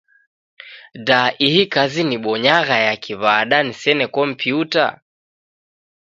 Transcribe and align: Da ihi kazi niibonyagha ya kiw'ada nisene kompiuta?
Da 1.07 1.19
ihi 1.47 1.61
kazi 1.73 2.01
niibonyagha 2.05 2.77
ya 2.87 2.95
kiw'ada 3.03 3.57
nisene 3.63 4.05
kompiuta? 4.15 4.85